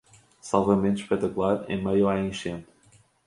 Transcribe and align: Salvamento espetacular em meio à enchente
Salvamento 0.41 1.01
espetacular 1.01 1.63
em 1.69 1.77
meio 1.83 2.09
à 2.09 2.19
enchente 2.19 2.65